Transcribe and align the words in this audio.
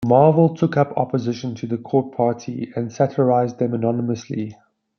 Marvell 0.03 0.55
took 0.55 0.77
up 0.77 0.97
opposition 0.97 1.53
to 1.53 1.67
the 1.67 1.77
'court 1.77 2.17
party', 2.17 2.73
and 2.75 2.91
satirised 2.91 3.59
them 3.59 3.75
anonymously. 3.75 4.57